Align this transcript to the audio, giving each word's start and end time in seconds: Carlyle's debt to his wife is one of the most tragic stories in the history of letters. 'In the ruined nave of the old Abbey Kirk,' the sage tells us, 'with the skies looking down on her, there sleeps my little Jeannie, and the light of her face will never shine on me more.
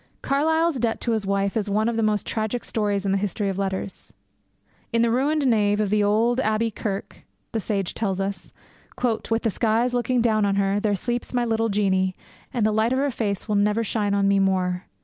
Carlyle's 0.23 0.79
debt 0.79 0.99
to 1.01 1.11
his 1.11 1.27
wife 1.27 1.55
is 1.55 1.69
one 1.69 1.87
of 1.87 1.95
the 1.95 2.01
most 2.01 2.25
tragic 2.25 2.63
stories 2.63 3.05
in 3.05 3.11
the 3.11 3.19
history 3.19 3.49
of 3.49 3.59
letters. 3.59 4.15
'In 4.91 5.03
the 5.03 5.11
ruined 5.11 5.45
nave 5.45 5.79
of 5.79 5.91
the 5.91 6.03
old 6.03 6.39
Abbey 6.39 6.71
Kirk,' 6.71 7.21
the 7.51 7.59
sage 7.59 7.93
tells 7.93 8.19
us, 8.19 8.51
'with 9.29 9.43
the 9.43 9.51
skies 9.51 9.93
looking 9.93 10.19
down 10.19 10.43
on 10.43 10.55
her, 10.55 10.79
there 10.79 10.95
sleeps 10.95 11.35
my 11.35 11.45
little 11.45 11.69
Jeannie, 11.69 12.15
and 12.51 12.65
the 12.65 12.71
light 12.71 12.93
of 12.93 12.97
her 12.97 13.11
face 13.11 13.47
will 13.47 13.53
never 13.53 13.83
shine 13.83 14.15
on 14.15 14.27
me 14.27 14.39
more. 14.39 14.85